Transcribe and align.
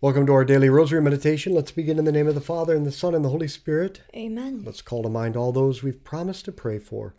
Welcome 0.00 0.26
to 0.26 0.32
our 0.32 0.44
daily 0.44 0.68
rosary 0.68 1.02
meditation. 1.02 1.52
Let's 1.52 1.72
begin 1.72 1.98
in 1.98 2.04
the 2.04 2.12
name 2.12 2.28
of 2.28 2.36
the 2.36 2.40
Father, 2.40 2.76
and 2.76 2.86
the 2.86 2.92
Son, 2.92 3.16
and 3.16 3.24
the 3.24 3.30
Holy 3.30 3.48
Spirit. 3.48 4.00
Amen. 4.14 4.62
Let's 4.64 4.80
call 4.80 5.02
to 5.02 5.08
mind 5.08 5.36
all 5.36 5.50
those 5.50 5.82
we've 5.82 6.04
promised 6.04 6.44
to 6.44 6.52
pray 6.52 6.78
for. 6.78 7.16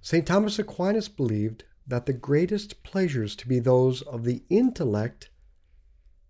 St. 0.00 0.26
Thomas 0.26 0.58
Aquinas 0.58 1.10
believed 1.10 1.64
that 1.86 2.06
the 2.06 2.14
greatest 2.14 2.82
pleasures 2.84 3.36
to 3.36 3.46
be 3.46 3.58
those 3.58 4.00
of 4.00 4.24
the 4.24 4.44
intellect 4.48 5.28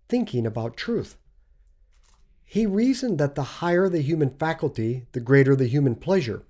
thinking 0.09 0.45
about 0.45 0.75
truth. 0.75 1.15
He 2.43 2.65
reasoned 2.65 3.19
that 3.19 3.35
the 3.35 3.43
higher 3.43 3.87
the 3.87 4.01
human 4.01 4.31
faculty, 4.31 5.05
the 5.13 5.21
greater 5.21 5.55
the 5.55 5.67
human 5.67 5.95
pleasure. 5.95 6.43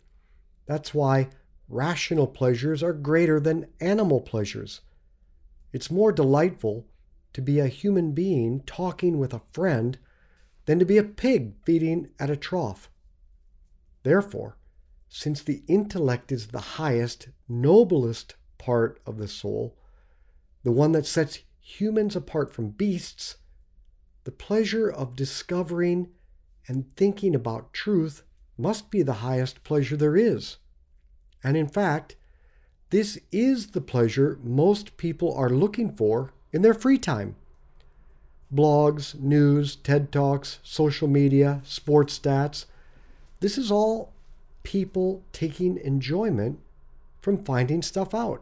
That's 0.66 0.96
why 0.96 1.30
rational 1.70 2.26
pleasures 2.26 2.82
are 2.82 2.92
greater 2.92 3.40
than 3.40 3.68
animal 3.80 4.20
pleasures. 4.20 4.82
It's 5.72 5.92
more 5.92 6.12
delightful 6.12 6.88
to 7.34 7.42
be 7.42 7.60
a 7.60 7.68
human 7.68 8.14
being 8.14 8.62
talking 8.62 9.18
with 9.18 9.34
a 9.34 9.42
friend 9.52 9.98
than 10.66 10.80
to 10.80 10.86
be 10.86 10.98
a 10.98 11.04
pig 11.04 11.54
feeding 11.64 12.10
at 12.20 12.30
a 12.30 12.38
trough. 12.38 12.90
Therefore, 14.04 14.58
since 15.10 15.42
the 15.42 15.64
intellect 15.68 16.32
is 16.32 16.48
the 16.48 16.60
highest, 16.60 17.30
noblest 17.48 18.36
part 18.58 19.02
of 19.06 19.18
the 19.18 19.28
soul, 19.28 19.78
the 20.64 20.72
one 20.72 20.92
that 20.94 21.06
sets 21.06 21.40
humans 21.60 22.16
apart 22.16 22.54
from 22.54 22.70
beasts, 22.70 23.38
the 24.24 24.32
pleasure 24.32 24.90
of 24.90 25.16
discovering 25.16 26.10
and 26.68 26.92
thinking 26.96 27.36
about 27.36 27.74
truth 27.74 28.24
must 28.58 28.90
be 28.90 29.02
the 29.02 29.14
highest 29.14 29.64
pleasure 29.64 29.98
there 29.98 30.16
is. 30.16 30.58
And 31.44 31.58
in 31.58 31.68
fact, 31.68 32.16
this 32.90 33.20
is 33.32 33.68
the 33.68 33.82
pleasure 33.82 34.40
most 34.44 34.98
people 34.98 35.34
are 35.34 35.50
looking 35.50 35.96
for 35.96 36.34
in 36.54 36.62
their 36.62 36.74
free 36.74 36.98
time. 36.98 37.36
Blogs, 38.54 39.20
news, 39.20 39.76
TED 39.76 40.12
Talks, 40.12 40.60
social 40.64 41.08
media, 41.08 41.62
sports 41.66 42.18
stats. 42.18 42.66
This 43.40 43.58
is 43.58 43.72
all 43.72 44.14
people 44.62 45.24
taking 45.34 45.78
enjoyment 45.78 46.60
from 47.20 47.44
finding 47.44 47.82
stuff 47.82 48.14
out. 48.14 48.42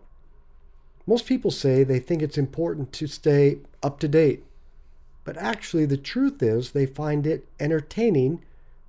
Most 1.07 1.25
people 1.25 1.49
say 1.49 1.83
they 1.83 1.99
think 1.99 2.21
it's 2.21 2.37
important 2.37 2.91
to 2.93 3.07
stay 3.07 3.59
up 3.81 3.99
to 4.01 4.07
date, 4.07 4.43
but 5.23 5.37
actually, 5.37 5.85
the 5.85 5.97
truth 5.97 6.41
is 6.41 6.71
they 6.71 6.85
find 6.85 7.27
it 7.27 7.47
entertaining 7.59 8.43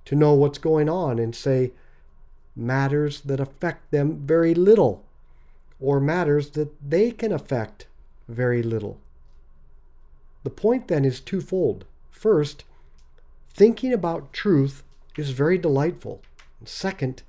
to 0.05 0.15
know 0.15 0.33
what's 0.33 0.57
going 0.57 0.89
on 0.89 1.19
and 1.19 1.35
say 1.35 1.71
matters 2.55 3.21
that 3.21 3.39
affect 3.39 3.91
them 3.91 4.17
very 4.25 4.53
little 4.53 5.03
or 5.79 5.99
matters 5.99 6.51
that 6.51 6.69
they 6.87 7.11
can 7.11 7.31
affect 7.31 7.87
very 8.27 8.63
little. 8.63 8.97
The 10.43 10.49
point 10.49 10.87
then 10.87 11.05
is 11.05 11.19
twofold. 11.19 11.85
First, 12.11 12.63
thinking 13.49 13.93
about 13.93 14.33
truth 14.33 14.83
is 15.17 15.31
very 15.31 15.57
delightful. 15.57 16.21
Second, 16.65 17.23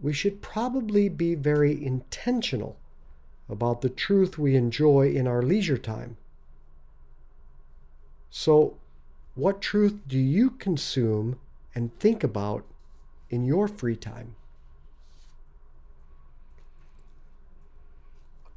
we 0.00 0.12
should 0.12 0.40
probably 0.40 1.08
be 1.08 1.34
very 1.34 1.84
intentional 1.84 2.76
about 3.48 3.80
the 3.80 3.88
truth 3.88 4.38
we 4.38 4.56
enjoy 4.56 5.10
in 5.10 5.26
our 5.26 5.42
leisure 5.42 5.78
time. 5.78 6.16
So, 8.30 8.76
what 9.34 9.62
truth 9.62 10.00
do 10.06 10.18
you 10.18 10.50
consume 10.50 11.38
and 11.74 11.96
think 11.98 12.22
about 12.22 12.64
in 13.30 13.44
your 13.44 13.68
free 13.68 13.96
time? 13.96 14.34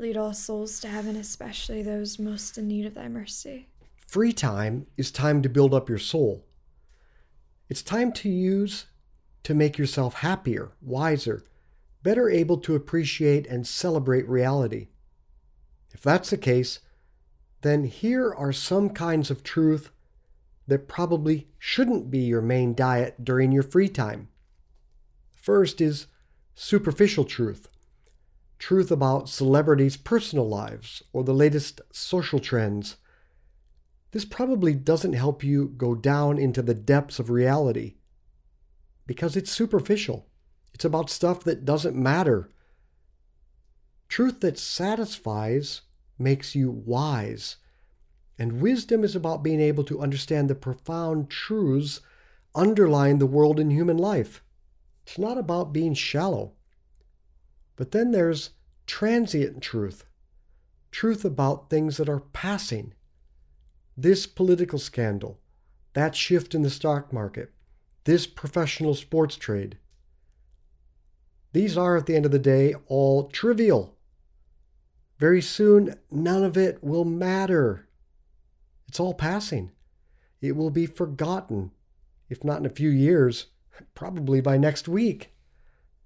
Lead 0.00 0.16
all 0.16 0.32
souls 0.32 0.78
to 0.78 0.86
heaven, 0.86 1.16
especially 1.16 1.82
those 1.82 2.20
most 2.20 2.56
in 2.56 2.68
need 2.68 2.86
of 2.86 2.94
thy 2.94 3.08
mercy. 3.08 3.66
free 4.06 4.32
time 4.32 4.86
is 4.96 5.10
time 5.10 5.42
to 5.42 5.48
build 5.48 5.74
up 5.74 5.88
your 5.88 5.98
soul. 5.98 6.46
It's 7.68 7.82
time 7.82 8.12
to 8.12 8.28
use 8.28 8.86
to 9.42 9.54
make 9.54 9.76
yourself 9.76 10.14
happier, 10.14 10.70
wiser, 10.80 11.44
better 12.04 12.30
able 12.30 12.58
to 12.58 12.76
appreciate 12.76 13.46
and 13.48 13.66
celebrate 13.66 14.28
reality. 14.28 14.88
If 15.90 16.02
that's 16.02 16.30
the 16.30 16.38
case, 16.38 16.78
then 17.62 17.82
here 17.82 18.32
are 18.32 18.52
some 18.52 18.90
kinds 18.90 19.32
of 19.32 19.42
truth 19.42 19.90
that 20.68 20.86
probably 20.86 21.48
shouldn't 21.58 22.08
be 22.08 22.20
your 22.20 22.42
main 22.42 22.72
diet 22.72 23.24
during 23.24 23.50
your 23.50 23.64
free 23.64 23.88
time. 23.88 24.28
First 25.34 25.80
is 25.80 26.06
superficial 26.54 27.24
truth 27.24 27.68
truth 28.58 28.90
about 28.90 29.28
celebrities' 29.28 29.96
personal 29.96 30.48
lives 30.48 31.02
or 31.12 31.24
the 31.24 31.34
latest 31.34 31.80
social 31.92 32.38
trends. 32.38 32.96
This 34.10 34.24
probably 34.24 34.74
doesn't 34.74 35.12
help 35.12 35.44
you 35.44 35.68
go 35.76 35.94
down 35.94 36.38
into 36.38 36.62
the 36.62 36.74
depths 36.74 37.18
of 37.18 37.30
reality 37.30 37.96
because 39.06 39.36
it's 39.36 39.50
superficial. 39.50 40.28
It's 40.74 40.84
about 40.84 41.10
stuff 41.10 41.44
that 41.44 41.64
doesn't 41.64 41.96
matter. 41.96 42.50
Truth 44.08 44.40
that 44.40 44.58
satisfies 44.58 45.82
makes 46.18 46.54
you 46.54 46.70
wise. 46.70 47.56
And 48.38 48.60
wisdom 48.60 49.04
is 49.04 49.16
about 49.16 49.42
being 49.42 49.60
able 49.60 49.84
to 49.84 50.00
understand 50.00 50.48
the 50.48 50.54
profound 50.54 51.28
truths 51.30 52.00
underlying 52.54 53.18
the 53.18 53.26
world 53.26 53.58
and 53.60 53.72
human 53.72 53.98
life. 53.98 54.42
It's 55.06 55.18
not 55.18 55.38
about 55.38 55.72
being 55.72 55.94
shallow. 55.94 56.52
But 57.78 57.92
then 57.92 58.10
there's 58.10 58.50
transient 58.86 59.62
truth 59.62 60.04
truth 60.90 61.24
about 61.24 61.70
things 61.70 61.96
that 61.98 62.08
are 62.08 62.20
passing. 62.20 62.92
This 63.96 64.26
political 64.26 64.78
scandal, 64.78 65.38
that 65.92 66.16
shift 66.16 66.54
in 66.54 66.62
the 66.62 66.70
stock 66.70 67.12
market, 67.12 67.52
this 68.04 68.26
professional 68.26 68.94
sports 68.94 69.36
trade. 69.36 69.78
These 71.52 71.76
are, 71.76 71.96
at 71.96 72.06
the 72.06 72.16
end 72.16 72.24
of 72.24 72.32
the 72.32 72.38
day, 72.38 72.74
all 72.86 73.28
trivial. 73.28 73.96
Very 75.18 75.42
soon, 75.42 75.94
none 76.10 76.42
of 76.42 76.56
it 76.56 76.82
will 76.82 77.04
matter. 77.04 77.86
It's 78.88 78.98
all 78.98 79.14
passing. 79.14 79.70
It 80.40 80.56
will 80.56 80.70
be 80.70 80.86
forgotten, 80.86 81.70
if 82.28 82.42
not 82.42 82.60
in 82.60 82.66
a 82.66 82.70
few 82.70 82.90
years, 82.90 83.46
probably 83.94 84.40
by 84.40 84.56
next 84.56 84.88
week. 84.88 85.32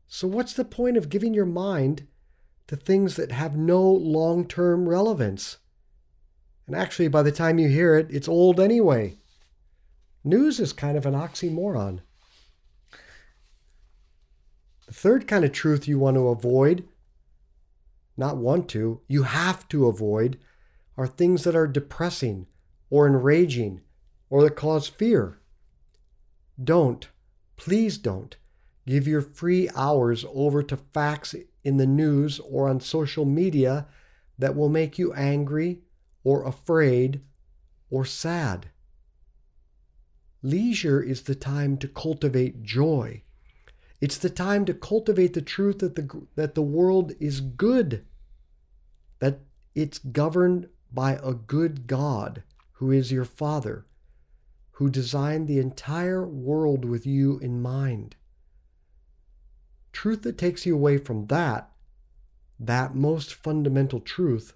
So, 0.07 0.29
what's 0.29 0.53
the 0.53 0.65
point 0.65 0.97
of 0.97 1.09
giving 1.09 1.35
your 1.35 1.47
mind 1.47 2.07
to 2.67 2.77
things 2.77 3.17
that 3.17 3.33
have 3.33 3.57
no 3.57 3.83
long 3.83 4.47
term 4.47 4.89
relevance? 4.89 5.59
And 6.67 6.77
actually, 6.77 7.09
by 7.09 7.23
the 7.23 7.33
time 7.33 7.59
you 7.59 7.69
hear 7.69 7.97
it, 7.97 8.09
it's 8.11 8.29
old 8.29 8.61
anyway. 8.61 9.17
News 10.25 10.61
is 10.61 10.73
kind 10.73 10.97
of 10.97 11.05
an 11.07 11.15
oxymoron. 11.15 12.01
The 14.87 14.95
third 14.95 15.27
kind 15.27 15.45
of 15.45 15.53
truth 15.53 15.89
you 15.89 15.99
want 15.99 16.17
to 16.17 16.29
avoid, 16.29 16.87
not 18.17 18.37
want 18.37 18.69
to, 18.71 19.01
you 19.09 19.25
have 19.25 19.67
to 19.69 19.87
avoid, 19.87 20.39
are 20.97 21.07
things 21.07 21.45
that 21.45 21.57
are 21.57 21.67
depressing 21.67 22.47
or 22.91 23.07
enraging 23.07 23.81
or 24.29 24.43
that 24.43 24.57
cause 24.57 24.87
fear. 24.89 25.39
Don't, 26.63 27.09
please 27.57 27.99
don't, 27.99 28.37
give 28.87 29.07
your 29.07 29.21
free 29.21 29.69
hours 29.77 30.25
over 30.33 30.63
to 30.63 30.77
facts 30.77 31.35
in 31.65 31.77
the 31.77 31.87
news 31.87 32.41
or 32.41 32.69
on 32.69 32.81
social 32.81 33.25
media 33.25 33.87
that 34.39 34.57
will 34.57 34.69
make 34.69 34.99
you 34.99 35.13
angry 35.13 35.81
or 36.25 36.45
afraid 36.45 37.21
or 37.91 38.05
sad. 38.05 38.71
Leisure 40.43 41.01
is 41.01 41.23
the 41.23 41.35
time 41.35 41.77
to 41.77 41.87
cultivate 41.87 42.63
joy. 42.63 43.23
It's 44.01 44.19
the 44.19 44.31
time 44.31 44.65
to 44.65 44.75
cultivate 44.75 45.35
the 45.35 45.43
truth 45.43 45.79
that 45.79 45.95
the, 45.95 46.27
that 46.35 46.57
the 46.57 46.63
world 46.63 47.13
is 47.21 47.41
good, 47.41 48.05
that 49.21 49.41
it's 49.77 49.99
governed 49.99 50.69
by 50.93 51.21
a 51.23 51.33
good 51.33 51.87
God 51.87 52.43
who 52.73 52.91
is 52.91 53.13
your 53.13 53.25
Father, 53.25 53.87
who 54.73 54.91
designed 54.91 55.47
the 55.47 55.61
entire 55.61 56.27
world 56.27 56.85
with 56.85 57.07
you 57.07 57.39
in 57.39 57.63
mind. 57.63 58.17
Truth 59.93 60.23
that 60.23 60.39
takes 60.39 60.67
you 60.67 60.75
away 60.75 60.99
from 60.99 61.27
that, 61.27 61.71
that 62.59 62.95
most 62.95 63.35
fundamental 63.35 64.01
truth, 64.01 64.55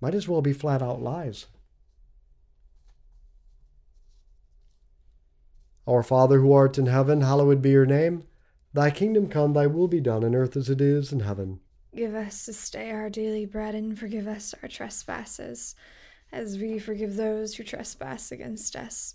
might 0.00 0.14
as 0.14 0.28
well 0.28 0.42
be 0.42 0.52
flat 0.52 0.82
out 0.82 1.02
lies. 1.02 1.46
Our 5.86 6.02
Father 6.02 6.40
who 6.40 6.52
art 6.52 6.76
in 6.76 6.86
heaven, 6.86 7.22
hallowed 7.22 7.62
be 7.62 7.70
your 7.70 7.86
name. 7.86 8.24
Thy 8.74 8.90
kingdom 8.90 9.28
come, 9.28 9.54
thy 9.54 9.66
will 9.66 9.88
be 9.88 10.00
done 10.00 10.22
on 10.22 10.34
earth 10.34 10.56
as 10.56 10.68
it 10.68 10.80
is 10.80 11.12
in 11.12 11.20
heaven. 11.20 11.60
Give 11.96 12.14
us 12.14 12.44
this 12.46 12.68
day 12.70 12.90
our 12.90 13.08
daily 13.08 13.46
bread 13.46 13.74
and 13.74 13.98
forgive 13.98 14.28
us 14.28 14.54
our 14.62 14.68
trespasses 14.68 15.74
as 16.30 16.58
we 16.58 16.78
forgive 16.78 17.16
those 17.16 17.54
who 17.54 17.64
trespass 17.64 18.30
against 18.30 18.76
us. 18.76 19.14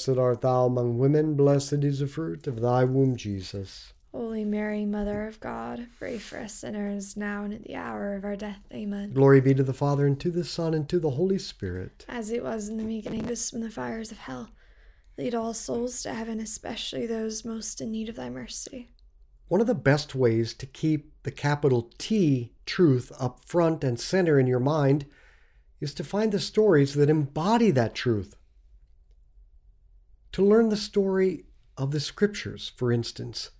art 0.09 0.41
thou 0.41 0.65
among 0.65 0.97
women, 0.97 1.35
blessed 1.35 1.83
is 1.83 1.99
the 1.99 2.07
fruit 2.07 2.47
of 2.47 2.61
thy 2.61 2.83
womb, 2.83 3.15
Jesus. 3.15 3.93
Holy 4.11 4.43
Mary, 4.43 4.85
Mother 4.85 5.25
of 5.27 5.39
God, 5.39 5.87
pray 5.97 6.17
for 6.17 6.37
us 6.37 6.53
sinners 6.53 7.15
now 7.15 7.45
and 7.45 7.53
at 7.53 7.63
the 7.63 7.75
hour 7.75 8.13
of 8.15 8.25
our 8.25 8.35
death. 8.35 8.59
Amen. 8.73 9.13
Glory 9.13 9.39
be 9.39 9.53
to 9.53 9.63
the 9.63 9.73
Father, 9.73 10.05
and 10.05 10.19
to 10.19 10.29
the 10.29 10.43
Son, 10.43 10.73
and 10.73 10.89
to 10.89 10.99
the 10.99 11.11
Holy 11.11 11.39
Spirit. 11.39 12.05
As 12.09 12.29
it 12.29 12.43
was 12.43 12.67
in 12.67 12.77
the 12.77 12.83
beginning, 12.83 13.23
this 13.23 13.49
from 13.49 13.61
the 13.61 13.69
fires 13.69 14.11
of 14.11 14.17
hell. 14.17 14.49
Lead 15.17 15.33
all 15.33 15.53
souls 15.53 16.03
to 16.03 16.13
heaven, 16.13 16.39
especially 16.39 17.05
those 17.05 17.45
most 17.45 17.79
in 17.79 17.91
need 17.91 18.09
of 18.09 18.15
thy 18.15 18.29
mercy. 18.29 18.89
One 19.47 19.61
of 19.61 19.67
the 19.67 19.75
best 19.75 20.15
ways 20.15 20.53
to 20.55 20.65
keep 20.65 21.13
the 21.23 21.31
capital 21.31 21.89
T 21.97 22.53
truth 22.65 23.11
up 23.19 23.41
front 23.45 23.83
and 23.83 23.99
center 23.99 24.39
in 24.39 24.47
your 24.47 24.59
mind 24.59 25.05
is 25.79 25.93
to 25.95 26.03
find 26.03 26.31
the 26.31 26.39
stories 26.39 26.93
that 26.95 27.09
embody 27.09 27.71
that 27.71 27.93
truth. 27.95 28.35
To 30.33 30.45
learn 30.45 30.69
the 30.69 30.77
story 30.77 31.45
of 31.77 31.91
the 31.91 31.99
scriptures, 31.99 32.71
for 32.75 32.91
instance, 32.91 33.51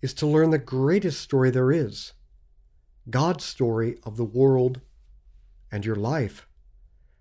is 0.00 0.14
to 0.14 0.26
learn 0.26 0.50
the 0.50 0.58
greatest 0.58 1.20
story 1.20 1.50
there 1.50 1.72
is 1.72 2.12
God's 3.10 3.44
story 3.44 3.98
of 4.04 4.16
the 4.16 4.24
world 4.24 4.80
and 5.72 5.84
your 5.84 5.96
life, 5.96 6.46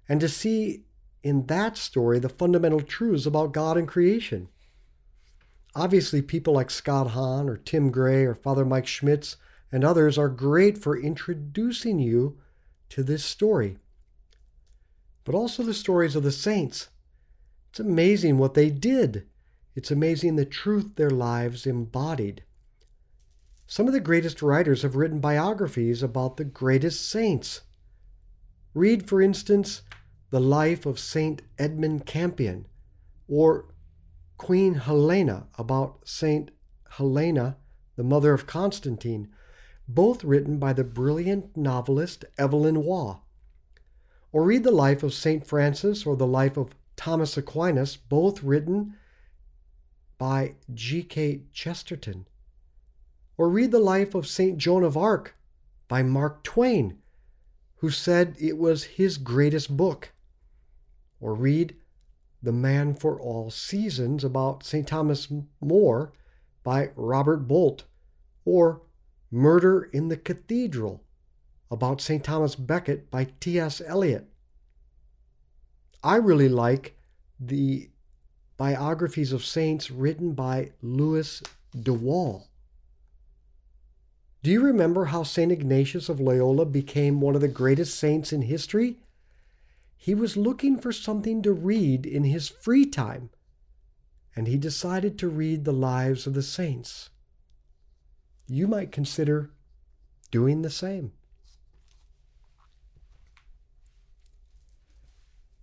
and 0.08 0.20
to 0.20 0.30
see 0.30 0.84
in 1.24 1.48
that 1.48 1.78
story 1.78 2.20
the 2.20 2.30
fundamental 2.30 2.82
truths 2.82 3.26
about 3.26 3.52
God 3.52 3.78
and 3.78 3.88
creation. 3.88 4.50
Obviously, 5.76 6.22
people 6.22 6.54
like 6.54 6.72
Scott 6.72 7.12
Hahn 7.12 7.50
or 7.50 7.58
Tim 7.58 7.92
Gray 7.92 8.26
or 8.26 8.36
Father 8.36 8.66
Mike 8.66 8.88
Schmitz 8.88 9.38
and 9.72 9.84
others 9.84 10.18
are 10.18 10.30
great 10.30 10.78
for 10.78 10.98
introducing 10.98 12.00
you 12.00 12.38
to 12.90 13.04
this 13.04 13.24
story. 13.24 13.78
But 15.24 15.36
also 15.36 15.64
the 15.64 15.74
stories 15.74 16.16
of 16.16 16.24
the 16.24 16.32
saints. 16.32 16.90
It's 17.78 17.86
amazing 17.86 18.40
what 18.40 18.56
they 18.56 18.72
did. 18.72 19.28
It's 19.76 19.92
amazing 19.92 20.36
the 20.36 20.46
truth 20.46 20.96
their 20.96 21.12
lives 21.12 21.68
embodied. 21.68 22.44
Some 23.68 23.86
of 23.86 23.94
the 23.94 24.00
greatest 24.00 24.42
writers 24.42 24.82
have 24.82 24.96
written 24.96 25.20
biographies 25.20 26.02
about 26.02 26.38
the 26.38 26.44
greatest 26.44 27.08
saints. 27.08 27.62
Read, 28.74 29.08
for 29.08 29.22
instance, 29.22 29.84
the 30.32 30.40
life 30.40 30.88
of 30.88 30.98
Saint 30.98 31.44
Edmund 31.60 32.08
Campion 32.08 32.66
or 33.28 33.66
Queen 34.40 34.74
Helena 34.74 35.46
about 35.60 36.00
Saint 36.04 36.50
Helena, 36.94 37.58
the 37.96 38.04
mother 38.04 38.34
of 38.34 38.48
Constantine, 38.48 39.28
both 39.88 40.24
written 40.24 40.58
by 40.58 40.74
the 40.74 40.84
brilliant 40.84 41.56
novelist 41.56 42.26
Evelyn 42.40 42.84
Waugh. 42.84 43.20
Or 44.32 44.44
read 44.44 44.64
the 44.64 44.72
life 44.72 45.04
of 45.04 45.14
Saint 45.14 45.46
Francis 45.46 46.08
or 46.08 46.16
the 46.16 46.26
life 46.26 46.58
of 46.58 46.72
Thomas 46.98 47.38
Aquinas, 47.38 47.96
both 47.96 48.44
written 48.44 48.96
by 50.18 50.56
G.K. 50.74 51.44
Chesterton. 51.54 52.28
Or 53.38 53.50
read 53.50 53.72
the 53.72 53.80
life 53.80 54.16
of 54.16 54.28
St. 54.28 54.58
Joan 54.58 54.84
of 54.84 54.98
Arc 54.98 55.36
by 55.88 56.04
Mark 56.04 56.44
Twain, 56.44 56.98
who 57.78 57.92
said 57.92 58.36
it 58.40 58.58
was 58.58 58.84
his 58.84 59.18
greatest 59.18 59.78
book. 59.78 60.12
Or 61.20 61.34
read 61.34 61.76
The 62.42 62.52
Man 62.52 62.96
for 62.96 63.20
All 63.20 63.52
Seasons 63.52 64.24
about 64.24 64.64
St. 64.64 64.88
Thomas 64.88 65.32
More 65.62 66.12
by 66.64 66.90
Robert 66.96 67.48
Bolt. 67.48 67.84
Or 68.44 68.82
Murder 69.30 69.84
in 69.94 70.08
the 70.08 70.18
Cathedral 70.18 71.04
about 71.70 72.02
St. 72.02 72.24
Thomas 72.24 72.56
Becket 72.56 73.12
by 73.12 73.28
T.S. 73.40 73.82
Eliot. 73.86 74.28
I 76.04 76.16
really 76.18 76.50
like 76.50 76.96
the 77.40 77.90
biographies 78.58 79.32
of 79.32 79.46
saints 79.46 79.92
written 79.92 80.34
by 80.34 80.72
Louis 80.82 81.44
de 81.80 81.94
Wohl. 81.94 82.48
Do 84.44 84.52
you 84.52 84.62
remember 84.62 85.06
how 85.06 85.24
St. 85.24 85.52
Ignatius 85.52 86.10
of 86.10 86.20
Loyola 86.20 86.66
became 86.66 87.20
one 87.20 87.36
of 87.36 87.42
the 87.42 87.48
greatest 87.48 88.00
saints 88.00 88.32
in 88.32 88.44
history? 88.44 88.98
He 89.98 90.16
was 90.16 90.38
looking 90.38 90.80
for 90.80 90.92
something 90.92 91.42
to 91.42 91.52
read 91.52 92.06
in 92.06 92.24
his 92.24 92.48
free 92.48 92.86
time, 92.86 93.30
and 94.36 94.48
he 94.48 94.58
decided 94.58 95.18
to 95.20 95.28
read 95.28 95.66
the 95.66 95.74
lives 95.74 96.26
of 96.26 96.34
the 96.34 96.44
saints. 96.44 97.10
You 98.48 98.68
might 98.68 98.92
consider 98.92 99.50
doing 100.32 100.62
the 100.62 100.70
same. 100.70 101.12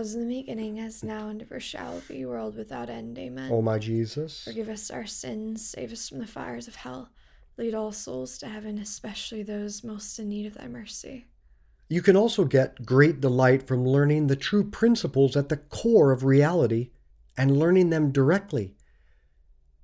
in 0.00 0.28
the 0.28 0.40
beginning, 0.40 0.78
as 0.80 1.02
now, 1.02 1.28
and 1.28 1.42
ever 1.42 1.60
shall 1.60 2.02
be, 2.08 2.24
world 2.24 2.56
without 2.56 2.90
end. 2.90 3.18
Amen. 3.18 3.50
O 3.52 3.62
my 3.62 3.78
Jesus. 3.78 4.44
Forgive 4.44 4.68
us 4.68 4.90
our 4.90 5.06
sins, 5.06 5.68
save 5.68 5.92
us 5.92 6.08
from 6.08 6.18
the 6.18 6.26
fires 6.26 6.66
of 6.66 6.76
hell. 6.76 7.10
Lead 7.56 7.74
all 7.74 7.92
souls 7.92 8.38
to 8.38 8.48
heaven, 8.48 8.78
especially 8.78 9.42
those 9.42 9.84
most 9.84 10.18
in 10.18 10.28
need 10.28 10.46
of 10.46 10.54
thy 10.54 10.66
mercy. 10.66 11.26
You 11.88 12.02
can 12.02 12.16
also 12.16 12.44
get 12.44 12.86
great 12.86 13.20
delight 13.20 13.66
from 13.66 13.84
learning 13.84 14.28
the 14.28 14.36
true 14.36 14.64
principles 14.64 15.36
at 15.36 15.48
the 15.48 15.56
core 15.56 16.12
of 16.12 16.24
reality 16.24 16.90
and 17.36 17.58
learning 17.58 17.90
them 17.90 18.12
directly. 18.12 18.76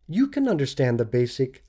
You 0.09 0.29
can 0.29 0.49
understand 0.49 0.99
the 0.99 1.05
basic 1.05 1.65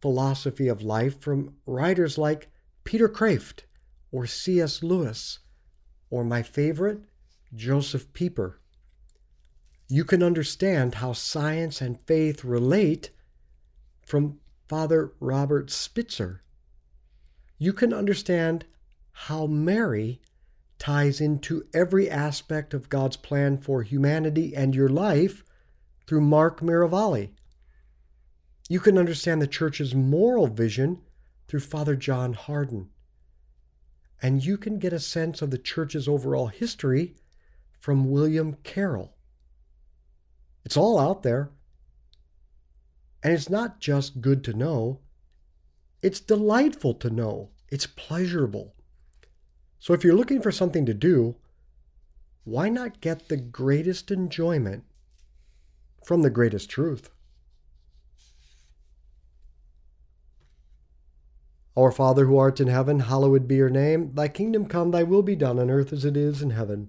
philosophy 0.00 0.68
of 0.68 0.82
life 0.82 1.20
from 1.20 1.56
writers 1.66 2.16
like 2.16 2.48
Peter 2.84 3.08
Kreeft 3.08 3.64
or 4.12 4.26
C.S. 4.26 4.82
Lewis 4.82 5.40
or 6.08 6.24
my 6.24 6.42
favorite, 6.42 7.02
Joseph 7.54 8.12
Pieper. 8.12 8.60
You 9.88 10.04
can 10.04 10.22
understand 10.22 10.96
how 10.96 11.14
science 11.14 11.80
and 11.80 12.00
faith 12.00 12.44
relate 12.44 13.10
from 14.04 14.38
Father 14.68 15.12
Robert 15.18 15.70
Spitzer. 15.70 16.42
You 17.58 17.72
can 17.72 17.94
understand 17.94 18.66
how 19.12 19.46
Mary 19.46 20.20
ties 20.78 21.20
into 21.20 21.66
every 21.74 22.08
aspect 22.08 22.74
of 22.74 22.88
God's 22.88 23.16
plan 23.16 23.56
for 23.56 23.82
humanity 23.82 24.54
and 24.54 24.74
your 24.74 24.88
life 24.88 25.42
through 26.06 26.20
Mark 26.20 26.60
Miravalle. 26.60 27.30
You 28.68 28.80
can 28.80 28.98
understand 28.98 29.40
the 29.40 29.46
church's 29.46 29.94
moral 29.94 30.46
vision 30.46 31.00
through 31.48 31.60
Father 31.60 31.96
John 31.96 32.34
Hardon. 32.34 32.90
And 34.20 34.44
you 34.44 34.58
can 34.58 34.78
get 34.78 34.92
a 34.92 35.00
sense 35.00 35.40
of 35.40 35.50
the 35.50 35.58
church's 35.58 36.06
overall 36.06 36.48
history 36.48 37.14
from 37.78 38.10
William 38.10 38.56
Carroll. 38.64 39.14
It's 40.64 40.76
all 40.76 40.98
out 40.98 41.22
there. 41.22 41.50
And 43.22 43.32
it's 43.32 43.50
not 43.50 43.80
just 43.80 44.20
good 44.20 44.44
to 44.44 44.52
know, 44.52 45.00
it's 46.02 46.20
delightful 46.20 46.94
to 46.94 47.10
know. 47.10 47.50
It's 47.70 47.86
pleasurable. 47.86 48.74
So 49.78 49.92
if 49.92 50.04
you're 50.04 50.14
looking 50.14 50.40
for 50.40 50.52
something 50.52 50.86
to 50.86 50.94
do, 50.94 51.36
why 52.44 52.68
not 52.68 53.00
get 53.00 53.28
the 53.28 53.36
greatest 53.36 54.10
enjoyment 54.10 54.84
from 56.04 56.22
the 56.22 56.30
greatest 56.30 56.70
truth? 56.70 57.10
Our 61.76 61.92
Father 61.92 62.26
who 62.26 62.38
art 62.38 62.58
in 62.58 62.68
heaven, 62.68 63.00
hallowed 63.00 63.46
be 63.46 63.56
your 63.56 63.70
name. 63.70 64.12
Thy 64.14 64.28
kingdom 64.28 64.66
come, 64.66 64.90
thy 64.90 65.02
will 65.02 65.22
be 65.22 65.36
done 65.36 65.58
on 65.58 65.70
earth 65.70 65.92
as 65.92 66.04
it 66.04 66.16
is 66.16 66.42
in 66.42 66.50
heaven. 66.50 66.88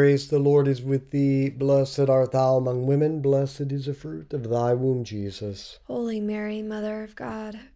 grace, 0.01 0.25
the 0.25 0.39
Lord 0.39 0.67
is 0.67 0.81
with 0.81 1.11
thee. 1.11 1.47
Blessed 1.47 2.09
art 2.09 2.31
thou 2.31 2.55
among 2.57 2.87
women, 2.87 3.21
blessed 3.21 3.71
is 3.71 3.85
the 3.85 3.93
fruit 3.93 4.33
of 4.33 4.49
thy 4.49 4.73
womb, 4.73 5.03
Jesus. 5.03 5.77
Holy 5.85 6.19
Mary, 6.19 6.63
Mother 6.63 7.03
of 7.03 7.15
God, 7.15 7.59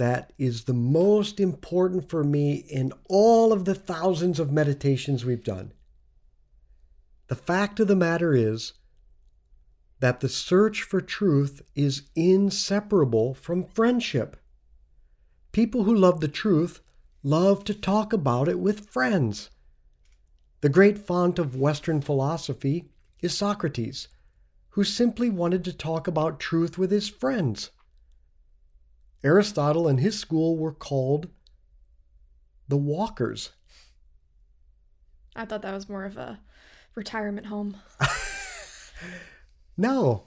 that 0.00 0.32
is 0.38 0.64
the 0.64 0.72
most 0.72 1.38
important 1.38 2.08
for 2.08 2.24
me 2.24 2.54
in 2.54 2.90
all 3.10 3.52
of 3.52 3.66
the 3.66 3.74
thousands 3.74 4.40
of 4.40 4.50
meditations 4.50 5.26
we've 5.26 5.44
done. 5.44 5.72
The 7.28 7.34
fact 7.34 7.78
of 7.80 7.86
the 7.86 7.94
matter 7.94 8.34
is 8.34 8.72
that 10.00 10.20
the 10.20 10.28
search 10.28 10.82
for 10.82 11.02
truth 11.02 11.60
is 11.74 12.04
inseparable 12.16 13.34
from 13.34 13.62
friendship. 13.62 14.38
People 15.52 15.84
who 15.84 15.94
love 15.94 16.20
the 16.20 16.28
truth 16.28 16.80
love 17.22 17.62
to 17.64 17.74
talk 17.74 18.14
about 18.14 18.48
it 18.48 18.58
with 18.58 18.88
friends. 18.88 19.50
The 20.62 20.70
great 20.70 20.96
font 20.96 21.38
of 21.38 21.56
Western 21.56 22.00
philosophy 22.00 22.88
is 23.20 23.36
Socrates, 23.36 24.08
who 24.70 24.82
simply 24.82 25.28
wanted 25.28 25.62
to 25.64 25.74
talk 25.74 26.08
about 26.08 26.40
truth 26.40 26.78
with 26.78 26.90
his 26.90 27.10
friends. 27.10 27.70
Aristotle 29.22 29.86
and 29.86 30.00
his 30.00 30.18
school 30.18 30.56
were 30.56 30.72
called 30.72 31.28
the 32.68 32.76
walkers. 32.76 33.50
I 35.36 35.44
thought 35.44 35.62
that 35.62 35.74
was 35.74 35.88
more 35.88 36.04
of 36.04 36.16
a 36.16 36.40
retirement 36.94 37.46
home. 37.46 37.76
No. 39.80 40.24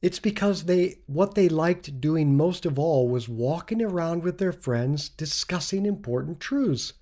It's 0.00 0.18
because 0.18 0.64
they 0.64 0.98
what 1.06 1.36
they 1.36 1.48
liked 1.48 2.00
doing 2.00 2.36
most 2.36 2.66
of 2.66 2.80
all 2.80 3.08
was 3.08 3.28
walking 3.28 3.80
around 3.80 4.24
with 4.24 4.38
their 4.38 4.50
friends 4.50 5.08
discussing 5.08 5.86
important 5.86 6.40
truths. 6.40 6.94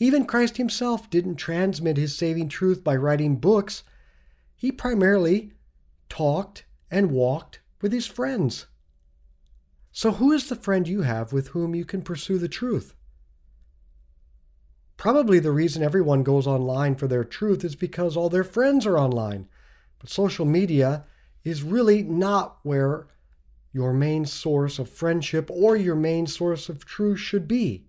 Even 0.00 0.26
Christ 0.26 0.56
himself 0.56 1.08
didn't 1.08 1.36
transmit 1.36 1.96
his 1.96 2.16
saving 2.18 2.48
truth 2.48 2.82
by 2.82 2.96
writing 2.96 3.36
books. 3.36 3.84
He 4.56 4.72
primarily 4.72 5.52
talked 6.08 6.64
and 6.90 7.12
walked 7.12 7.60
with 7.80 7.92
his 7.92 8.06
friends. 8.06 8.66
So, 9.98 10.12
who 10.12 10.30
is 10.30 10.48
the 10.48 10.54
friend 10.54 10.86
you 10.86 11.02
have 11.02 11.32
with 11.32 11.48
whom 11.48 11.74
you 11.74 11.84
can 11.84 12.02
pursue 12.02 12.38
the 12.38 12.46
truth? 12.46 12.94
Probably 14.96 15.40
the 15.40 15.50
reason 15.50 15.82
everyone 15.82 16.22
goes 16.22 16.46
online 16.46 16.94
for 16.94 17.08
their 17.08 17.24
truth 17.24 17.64
is 17.64 17.74
because 17.74 18.16
all 18.16 18.28
their 18.28 18.44
friends 18.44 18.86
are 18.86 18.96
online. 18.96 19.48
But 19.98 20.08
social 20.08 20.46
media 20.46 21.04
is 21.42 21.64
really 21.64 22.04
not 22.04 22.60
where 22.62 23.08
your 23.72 23.92
main 23.92 24.24
source 24.24 24.78
of 24.78 24.88
friendship 24.88 25.50
or 25.50 25.74
your 25.74 25.96
main 25.96 26.28
source 26.28 26.68
of 26.68 26.84
truth 26.84 27.18
should 27.18 27.48
be. 27.48 27.88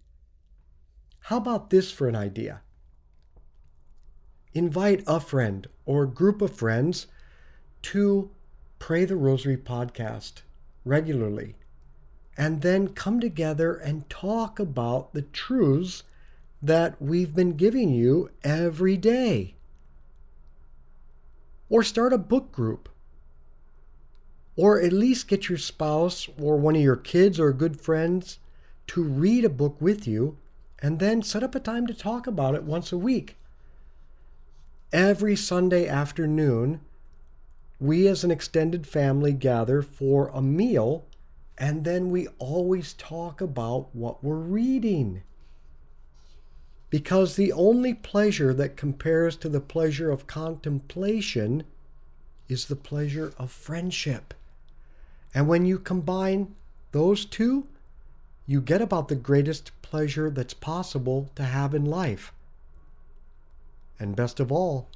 How 1.19 1.37
about 1.37 1.69
this 1.69 1.91
for 1.91 2.07
an 2.07 2.15
idea? 2.15 2.61
Invite 4.55 5.03
a 5.05 5.19
friend 5.19 5.67
or 5.85 6.05
a 6.05 6.07
group 6.07 6.41
of 6.41 6.55
friends 6.57 7.05
to 7.83 8.31
Pray 8.79 9.05
the 9.05 9.15
Rosary 9.15 9.57
podcast 9.57 10.41
regularly, 10.83 11.55
and 12.39 12.61
then 12.61 12.87
come 12.87 13.19
together 13.19 13.75
and 13.75 14.09
talk 14.09 14.59
about 14.59 15.13
the 15.13 15.23
truths 15.23 16.03
that 16.61 17.01
we've 17.01 17.35
been 17.35 17.57
giving 17.57 17.93
you 17.93 18.29
every 18.45 18.95
day. 18.95 19.55
Or 21.69 21.83
start 21.83 22.13
a 22.13 22.17
book 22.17 22.53
group. 22.53 22.87
Or 24.55 24.81
at 24.81 24.93
least 24.93 25.27
get 25.27 25.49
your 25.49 25.57
spouse 25.57 26.29
or 26.41 26.55
one 26.55 26.77
of 26.77 26.81
your 26.81 26.95
kids 26.95 27.41
or 27.41 27.51
good 27.51 27.81
friends 27.81 28.39
to 28.87 29.03
read 29.03 29.43
a 29.43 29.49
book 29.49 29.75
with 29.81 30.07
you 30.07 30.37
and 30.81 30.99
then 30.99 31.21
set 31.21 31.43
up 31.43 31.55
a 31.55 31.59
time 31.59 31.85
to 31.87 31.93
talk 31.93 32.25
about 32.25 32.55
it 32.55 32.63
once 32.63 32.93
a 32.93 32.97
week. 32.97 33.35
every 34.91 35.35
Sunday 35.35 35.87
afternoon, 35.87 36.81
we 37.79 38.07
as 38.07 38.23
an 38.23 38.31
extended 38.31 38.87
family 38.87 39.31
gather 39.31 39.81
for 39.81 40.29
a 40.33 40.41
meal, 40.41 41.05
and 41.59 41.83
then 41.83 42.09
we 42.09 42.27
always 42.39 42.93
talk 42.93 43.41
about 43.41 43.93
what 43.93 44.23
we're 44.23 44.35
reading. 44.35 45.23
Because 46.89 47.35
the 47.35 47.51
only 47.51 47.93
pleasure 47.93 48.53
that 48.53 48.77
compares 48.77 49.35
to 49.37 49.49
the 49.49 49.59
pleasure 49.59 50.09
of 50.09 50.25
contemplation 50.25 51.63
is 52.47 52.65
the 52.65 52.77
pleasure 52.77 53.33
of 53.37 53.51
friendship. 53.51 54.33
And 55.35 55.47
when 55.47 55.65
you 55.65 55.77
combine 55.77 56.55
those 56.93 57.25
two, 57.25 57.67
you 58.47 58.61
get 58.61 58.81
about 58.81 59.09
the 59.09 59.15
greatest 59.15 59.71
pleasure 59.81 60.29
that's 60.31 60.55
possible 60.55 61.29
to 61.35 61.43
have 61.43 61.75
in 61.75 61.85
life. 61.85 62.33
And 63.99 64.15
best 64.15 64.39
of 64.39 64.51
all, 64.51 64.87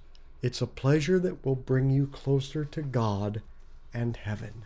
it's 0.41 0.61
a 0.61 0.67
pleasure 0.67 1.19
that 1.19 1.45
will 1.45 1.55
bring 1.55 1.89
you 1.89 2.07
closer 2.07 2.63
to 2.65 2.81
God 2.81 3.41
and 3.93 4.15
heaven. 4.17 4.65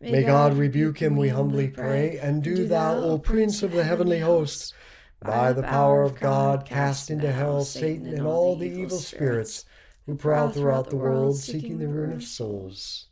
May 0.00 0.22
God 0.22 0.56
rebuke 0.56 0.98
him, 0.98 1.16
we 1.16 1.28
humbly 1.28 1.68
pray, 1.68 2.18
and 2.18 2.42
do 2.42 2.66
thou, 2.66 2.96
O 2.96 3.18
Prince 3.18 3.62
of 3.62 3.72
the 3.72 3.84
heavenly 3.84 4.20
hosts, 4.20 4.72
by 5.20 5.52
the 5.52 5.62
power 5.62 6.02
of 6.02 6.18
God, 6.18 6.64
cast 6.64 7.10
into 7.10 7.30
hell 7.30 7.64
Satan 7.64 8.06
and 8.06 8.26
all 8.26 8.56
the 8.56 8.70
evil 8.70 8.98
spirits 8.98 9.66
who 10.06 10.14
prowl 10.14 10.48
throughout 10.48 10.88
the 10.88 10.96
world, 10.96 11.36
seeking 11.36 11.78
the 11.78 11.88
ruin 11.88 12.12
of 12.12 12.22
souls. 12.22 13.08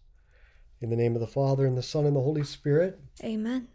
In 0.81 0.89
the 0.89 0.97
name 0.97 1.15
of 1.15 1.21
the 1.21 1.27
Father, 1.27 1.67
and 1.67 1.77
the 1.77 1.83
Son, 1.83 2.07
and 2.07 2.17
the 2.17 2.23
Holy 2.23 2.45
Spirit. 2.45 2.99
Amen. 3.23 3.69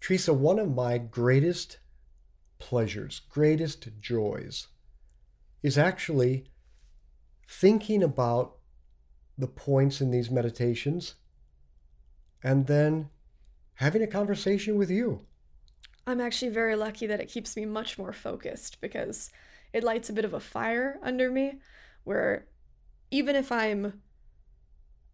Teresa, 0.00 0.34
one 0.34 0.58
of 0.58 0.74
my 0.74 0.98
greatest 0.98 1.78
pleasures, 2.58 3.20
greatest 3.30 3.88
joys, 4.00 4.66
is 5.62 5.78
actually 5.78 6.46
thinking 7.46 8.02
about 8.02 8.56
the 9.38 9.46
points 9.46 10.00
in 10.00 10.10
these 10.10 10.30
meditations 10.30 11.14
and 12.42 12.66
then 12.66 13.08
having 13.74 14.02
a 14.02 14.06
conversation 14.06 14.76
with 14.76 14.90
you. 14.90 15.20
I'm 16.06 16.20
actually 16.20 16.50
very 16.50 16.76
lucky 16.76 17.06
that 17.06 17.20
it 17.20 17.28
keeps 17.28 17.56
me 17.56 17.64
much 17.64 17.98
more 17.98 18.12
focused 18.12 18.80
because 18.80 19.30
it 19.72 19.84
lights 19.84 20.10
a 20.10 20.12
bit 20.12 20.24
of 20.24 20.34
a 20.34 20.40
fire 20.40 20.98
under 21.02 21.30
me 21.30 21.60
where 22.04 22.46
even 23.10 23.36
if 23.36 23.52
I'm 23.52 24.00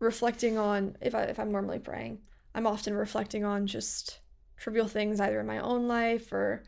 reflecting 0.00 0.56
on 0.56 0.96
if 1.00 1.14
I 1.14 1.22
if 1.24 1.38
I'm 1.38 1.52
normally 1.52 1.78
praying, 1.78 2.20
I'm 2.54 2.66
often 2.66 2.94
reflecting 2.94 3.44
on 3.44 3.66
just 3.66 4.20
trivial 4.56 4.88
things 4.88 5.20
either 5.20 5.40
in 5.40 5.46
my 5.46 5.58
own 5.58 5.86
life 5.86 6.32
or 6.32 6.64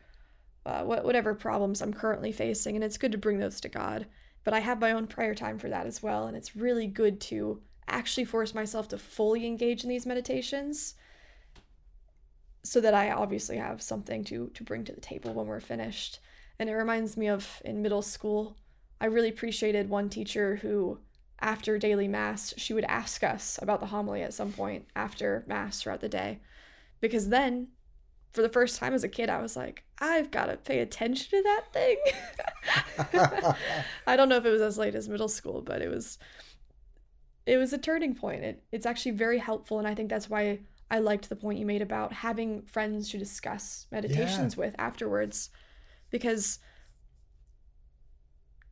uh, 0.65 0.83
what, 0.83 1.03
whatever 1.03 1.33
problems 1.33 1.81
I'm 1.81 1.93
currently 1.93 2.31
facing 2.31 2.75
and 2.75 2.83
it's 2.83 2.97
good 2.97 3.11
to 3.13 3.17
bring 3.17 3.39
those 3.39 3.59
to 3.61 3.69
God. 3.69 4.05
But 4.43 4.53
I 4.53 4.59
have 4.59 4.79
my 4.79 4.91
own 4.91 5.07
prayer 5.07 5.35
time 5.35 5.57
for 5.57 5.69
that 5.69 5.85
as 5.85 6.01
well 6.01 6.27
and 6.27 6.35
it's 6.35 6.55
really 6.55 6.87
good 6.87 7.19
to 7.21 7.61
actually 7.87 8.25
force 8.25 8.53
myself 8.53 8.87
to 8.89 8.97
fully 8.97 9.45
engage 9.45 9.83
in 9.83 9.89
these 9.89 10.05
meditations 10.05 10.95
so 12.63 12.79
that 12.79 12.93
I 12.93 13.11
obviously 13.11 13.57
have 13.57 13.81
something 13.81 14.23
to 14.25 14.49
to 14.53 14.63
bring 14.63 14.83
to 14.85 14.93
the 14.93 15.01
table 15.01 15.33
when 15.33 15.47
we're 15.47 15.59
finished. 15.59 16.19
And 16.59 16.69
it 16.69 16.75
reminds 16.75 17.17
me 17.17 17.27
of 17.27 17.61
in 17.65 17.81
middle 17.81 18.01
school, 18.01 18.55
I 18.99 19.05
really 19.05 19.29
appreciated 19.29 19.89
one 19.89 20.09
teacher 20.09 20.57
who 20.57 20.99
after 21.39 21.79
daily 21.79 22.07
mass, 22.07 22.53
she 22.57 22.73
would 22.73 22.83
ask 22.83 23.23
us 23.23 23.57
about 23.61 23.79
the 23.79 23.87
homily 23.87 24.21
at 24.21 24.33
some 24.33 24.53
point 24.53 24.85
after 24.95 25.43
mass 25.47 25.81
throughout 25.81 26.01
the 26.01 26.09
day. 26.09 26.39
Because 26.99 27.29
then 27.29 27.69
for 28.31 28.41
the 28.41 28.49
first 28.49 28.77
time 28.77 28.93
as 28.93 29.03
a 29.03 29.09
kid, 29.09 29.29
I 29.29 29.41
was 29.41 29.55
like, 29.55 29.83
I've 29.99 30.31
got 30.31 30.45
to 30.45 30.57
pay 30.57 30.79
attention 30.79 31.29
to 31.31 31.43
that 31.43 31.73
thing. 31.73 33.55
I 34.07 34.15
don't 34.15 34.29
know 34.29 34.37
if 34.37 34.45
it 34.45 34.51
was 34.51 34.61
as 34.61 34.77
late 34.77 34.95
as 34.95 35.09
middle 35.09 35.27
school, 35.27 35.61
but 35.61 35.81
it 35.81 35.89
was 35.89 36.17
it 37.45 37.57
was 37.57 37.73
a 37.73 37.77
turning 37.77 38.15
point. 38.15 38.43
It, 38.43 38.63
it's 38.71 38.85
actually 38.85 39.11
very 39.11 39.39
helpful 39.39 39.79
and 39.79 39.87
I 39.87 39.95
think 39.95 40.09
that's 40.09 40.29
why 40.29 40.59
I 40.89 40.99
liked 40.99 41.29
the 41.29 41.35
point 41.35 41.59
you 41.59 41.65
made 41.65 41.81
about 41.81 42.13
having 42.13 42.61
friends 42.63 43.09
to 43.11 43.17
discuss 43.17 43.87
meditations 43.91 44.55
with 44.57 44.75
afterwards 44.77 45.49
because 46.09 46.59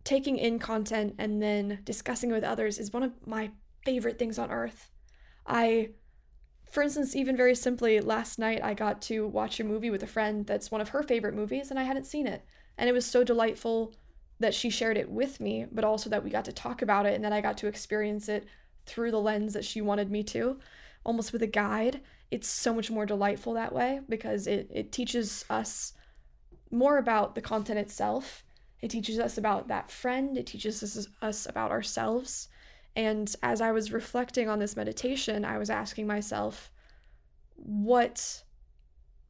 taking 0.04 0.38
in 0.38 0.60
content 0.60 1.16
and 1.18 1.42
then 1.42 1.80
discussing 1.84 2.30
it 2.30 2.34
with 2.34 2.44
others 2.44 2.78
is 2.78 2.94
one 2.94 3.04
of 3.04 3.14
my 3.26 3.52
favorite 3.86 4.20
things 4.20 4.38
on 4.38 4.52
earth. 4.52 4.90
I 5.48 5.90
for 6.72 6.84
instance, 6.84 7.16
even 7.16 7.36
very 7.36 7.56
simply, 7.56 8.00
last 8.00 8.40
night 8.40 8.64
I 8.64 8.74
got 8.74 9.02
to 9.04 9.28
watch 9.28 9.60
a 9.60 9.64
movie 9.64 9.90
with 9.90 10.04
a 10.04 10.08
friend 10.08 10.46
that's 10.46 10.72
one 10.72 10.82
of 10.82 10.90
her 10.90 11.04
favorite 11.04 11.34
movies, 11.34 11.70
and 11.70 11.80
I 11.80 11.84
hadn't 11.84 12.06
seen 12.06 12.28
it. 12.28 12.44
And 12.78 12.90
it 12.90 12.94
was 12.94 13.06
so 13.06 13.24
delightful 13.24 13.94
that 14.40 14.54
she 14.54 14.70
shared 14.70 14.98
it 14.98 15.10
with 15.10 15.40
me, 15.40 15.66
but 15.72 15.84
also 15.84 16.10
that 16.10 16.24
we 16.24 16.30
got 16.30 16.46
to 16.46 16.54
talk 16.54 16.82
about 16.82 17.06
it 17.06 17.14
and 17.14 17.24
that 17.24 17.34
I 17.34 17.42
got 17.42 17.58
to 17.58 17.68
experience 17.68 18.30
it 18.30 18.46
through 18.86 19.12
the 19.12 19.20
lens 19.20 19.54
that 19.54 19.66
she 19.66 19.82
wanted 19.82 20.10
me 20.10 20.24
to, 20.24 20.60
almost 21.04 21.34
with 21.34 21.44
a 21.44 21.48
guide. 21.48 22.02
It's 22.32 22.48
so 22.48 22.74
much 22.74 22.90
more 22.90 23.06
delightful 23.06 23.54
that 23.54 23.74
way 23.74 24.02
because 24.08 24.48
it, 24.48 24.70
it 24.74 24.92
teaches 24.92 25.46
us 25.50 25.94
more 26.72 26.98
about 26.98 27.36
the 27.36 27.42
content 27.42 27.80
itself. 27.80 28.44
It 28.82 28.90
teaches 28.90 29.20
us 29.20 29.38
about 29.38 29.68
that 29.68 29.92
friend, 29.92 30.38
it 30.38 30.48
teaches 30.48 30.82
us, 30.82 31.08
us 31.22 31.46
about 31.46 31.72
ourselves. 31.72 32.48
And 32.96 33.34
as 33.44 33.62
I 33.62 33.72
was 33.72 33.92
reflecting 33.92 34.50
on 34.50 34.60
this 34.60 34.76
meditation, 34.76 35.46
I 35.46 35.58
was 35.58 35.70
asking 35.70 36.08
myself, 36.08 36.72
what 37.56 38.44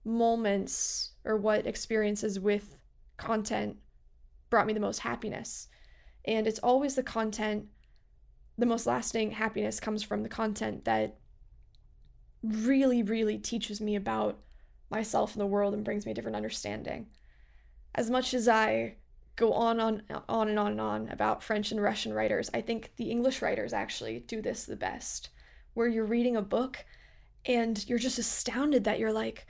moments 0.05 1.11
or 1.25 1.37
what 1.37 1.67
experiences 1.67 2.39
with 2.39 2.79
content 3.17 3.77
brought 4.49 4.67
me 4.67 4.73
the 4.73 4.79
most 4.79 4.99
happiness. 4.99 5.67
And 6.25 6.47
it's 6.47 6.59
always 6.59 6.95
the 6.95 7.03
content, 7.03 7.65
the 8.57 8.65
most 8.65 8.87
lasting 8.87 9.31
happiness 9.31 9.79
comes 9.79 10.03
from 10.03 10.23
the 10.23 10.29
content 10.29 10.85
that 10.85 11.17
really, 12.41 13.03
really 13.03 13.37
teaches 13.37 13.81
me 13.81 13.95
about 13.95 14.39
myself 14.89 15.33
and 15.33 15.41
the 15.41 15.47
world 15.47 15.73
and 15.73 15.83
brings 15.83 16.05
me 16.05 16.11
a 16.11 16.15
different 16.15 16.37
understanding. 16.37 17.07
As 17.95 18.09
much 18.09 18.33
as 18.33 18.47
I 18.47 18.95
go 19.39 19.53
on 19.53 19.79
on 19.79 20.03
on 20.27 20.49
and 20.49 20.59
on 20.59 20.71
and 20.71 20.81
on 20.81 21.07
about 21.09 21.41
French 21.41 21.71
and 21.71 21.81
Russian 21.81 22.13
writers, 22.13 22.49
I 22.53 22.59
think 22.59 22.91
the 22.97 23.09
English 23.09 23.41
writers 23.41 23.71
actually 23.71 24.19
do 24.19 24.41
this 24.41 24.65
the 24.65 24.75
best. 24.75 25.29
Where 25.73 25.87
you're 25.87 26.05
reading 26.05 26.35
a 26.35 26.41
book 26.41 26.85
and 27.45 27.87
you're 27.87 27.99
just 27.99 28.19
astounded 28.19 28.83
that 28.83 28.99
you're 28.99 29.13
like, 29.13 29.47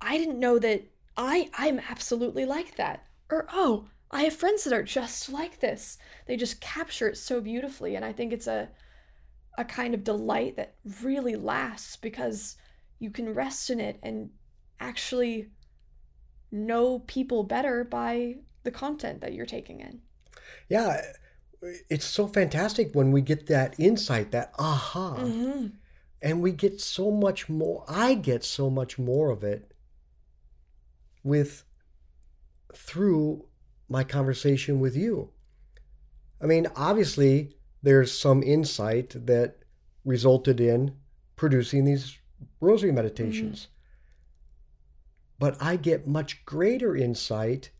I 0.00 0.18
didn't 0.18 0.40
know 0.40 0.58
that 0.58 0.82
I 1.16 1.48
I'm 1.54 1.80
absolutely 1.88 2.44
like 2.44 2.74
that. 2.74 3.06
Or 3.30 3.46
oh, 3.52 3.86
I 4.10 4.24
have 4.24 4.34
friends 4.34 4.64
that 4.64 4.72
are 4.72 4.82
just 4.82 5.30
like 5.30 5.60
this. 5.60 5.96
They 6.26 6.36
just 6.36 6.60
capture 6.60 7.08
it 7.08 7.16
so 7.16 7.40
beautifully 7.40 7.94
and 7.94 8.04
I 8.04 8.12
think 8.12 8.32
it's 8.32 8.48
a 8.48 8.70
a 9.56 9.64
kind 9.64 9.94
of 9.94 10.02
delight 10.02 10.56
that 10.56 10.74
really 11.02 11.36
lasts 11.36 11.94
because 11.94 12.56
you 12.98 13.10
can 13.10 13.32
rest 13.32 13.70
in 13.70 13.78
it 13.78 14.00
and 14.02 14.30
actually 14.80 15.50
know 16.50 16.98
people 17.00 17.44
better 17.44 17.84
by 17.84 18.36
the 18.62 18.70
content 18.70 19.20
that 19.20 19.32
you're 19.32 19.46
taking 19.46 19.80
in. 19.80 20.00
Yeah, 20.68 21.00
it's 21.88 22.04
so 22.04 22.26
fantastic 22.26 22.94
when 22.94 23.12
we 23.12 23.20
get 23.20 23.46
that 23.46 23.78
insight, 23.78 24.30
that 24.32 24.52
aha. 24.58 25.16
Mm-hmm. 25.18 25.66
And 26.22 26.42
we 26.42 26.52
get 26.52 26.80
so 26.80 27.10
much 27.10 27.48
more, 27.48 27.84
I 27.88 28.14
get 28.14 28.44
so 28.44 28.68
much 28.68 28.98
more 28.98 29.30
of 29.30 29.42
it 29.42 29.72
with 31.22 31.64
through 32.74 33.46
my 33.88 34.04
conversation 34.04 34.80
with 34.80 34.96
you. 34.96 35.30
I 36.40 36.46
mean, 36.46 36.68
obviously, 36.76 37.56
there's 37.82 38.16
some 38.16 38.42
insight 38.42 39.26
that 39.26 39.56
resulted 40.04 40.60
in 40.60 40.94
producing 41.36 41.84
these 41.84 42.18
rosary 42.60 42.92
meditations. 42.92 43.62
Mm-hmm. 43.62 43.74
But 45.38 45.62
I 45.62 45.76
get 45.76 46.06
much 46.06 46.44
greater 46.44 46.94
insight 46.94 47.70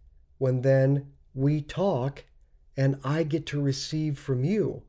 when 0.41 0.63
then 0.63 1.13
we 1.35 1.61
talk 1.61 2.25
and 2.77 2.99
I 3.05 3.25
get 3.25 3.45
to 3.47 3.61
receive 3.61 4.19
from 4.19 4.43
you. 4.43 4.83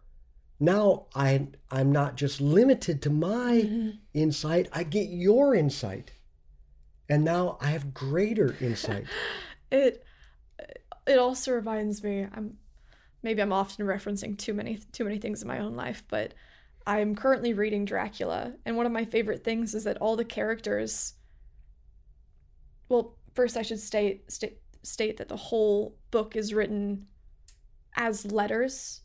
Now 0.61 1.07
I 1.13 1.47
I'm 1.69 1.91
not 1.91 2.15
just 2.15 2.39
limited 2.39 3.01
to 3.01 3.09
my 3.09 3.63
mm-hmm. 3.65 3.89
insight, 4.13 4.69
I 4.71 4.83
get 4.83 5.09
your 5.09 5.53
insight. 5.53 6.13
And 7.09 7.25
now 7.25 7.57
I 7.59 7.71
have 7.71 7.93
greater 7.93 8.55
insight. 8.61 9.05
it 9.71 10.05
it 11.05 11.19
also 11.19 11.51
reminds 11.51 12.01
me 12.01 12.27
I'm 12.33 12.57
maybe 13.21 13.41
I'm 13.41 13.51
often 13.51 13.85
referencing 13.85 14.37
too 14.37 14.53
many 14.53 14.79
too 14.93 15.03
many 15.03 15.17
things 15.17 15.41
in 15.41 15.49
my 15.49 15.59
own 15.59 15.75
life, 15.75 16.05
but 16.07 16.33
I'm 16.87 17.13
currently 17.13 17.53
reading 17.53 17.83
Dracula, 17.83 18.53
and 18.65 18.77
one 18.77 18.85
of 18.85 18.91
my 18.91 19.03
favorite 19.05 19.43
things 19.43 19.75
is 19.75 19.83
that 19.83 19.97
all 19.97 20.15
the 20.15 20.25
characters 20.25 21.15
well, 22.87 23.17
first 23.33 23.57
I 23.57 23.63
should 23.63 23.79
state 23.79 24.31
state 24.31 24.60
state 24.83 25.17
that 25.17 25.29
the 25.29 25.35
whole 25.35 25.95
book 26.11 26.35
is 26.35 26.53
written 26.53 27.07
as 27.95 28.31
letters 28.31 29.01